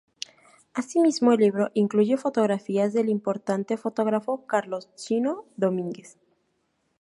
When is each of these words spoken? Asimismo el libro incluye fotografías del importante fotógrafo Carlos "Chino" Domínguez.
Asimismo 0.73 1.31
el 1.31 1.41
libro 1.41 1.69
incluye 1.75 2.17
fotografías 2.17 2.91
del 2.91 3.07
importante 3.07 3.77
fotógrafo 3.77 4.47
Carlos 4.47 4.89
"Chino" 4.95 5.45
Domínguez. 5.57 6.17